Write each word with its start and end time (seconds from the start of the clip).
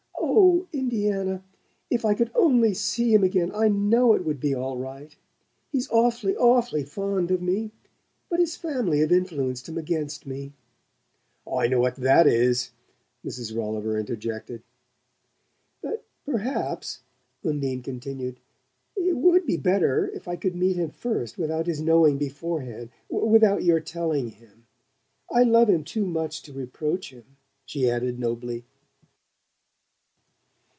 "Oh, 0.33 0.67
Indiana, 0.71 1.43
if 1.89 2.03
I 2.05 2.13
could 2.13 2.31
only 2.35 2.73
see 2.73 3.13
him 3.13 3.23
again 3.23 3.51
I 3.53 3.67
know 3.67 4.13
it 4.13 4.23
would 4.25 4.39
be 4.39 4.53
all 4.55 4.77
right! 4.77 5.15
He's 5.71 5.89
awfully, 5.89 6.35
awfully 6.35 6.83
fond 6.83 7.31
of 7.31 7.41
me; 7.41 7.71
but 8.29 8.39
his 8.39 8.55
family 8.55 8.99
have 8.99 9.11
influenced 9.11 9.67
him 9.67 9.77
against 9.77 10.25
me" 10.25 10.53
"I 11.59 11.67
know 11.67 11.79
what 11.79 11.95
THAT 11.95 12.27
is!" 12.27 12.71
Mrs. 13.25 13.55
Rolliver 13.55 13.97
interjected. 13.97 14.63
"But 15.81 16.05
perhaps," 16.25 17.01
Undine 17.43 17.81
continued, 17.81 18.39
"it 18.95 19.17
would 19.17 19.45
be 19.45 19.57
better 19.57 20.07
if 20.13 20.27
I 20.27 20.35
could 20.37 20.55
meet 20.55 20.75
him 20.75 20.89
first 20.91 21.37
without 21.37 21.67
his 21.67 21.81
knowing 21.81 22.17
beforehand 22.17 22.89
without 23.09 23.63
your 23.63 23.79
telling 23.79 24.29
him... 24.29 24.65
I 25.29 25.43
love 25.43 25.69
him 25.69 25.83
too 25.83 26.05
much 26.05 26.41
to 26.43 26.53
reproach 26.53 27.11
him!" 27.11 27.37
she 27.65 27.89
added 27.89 28.19
nobly. 28.19 28.65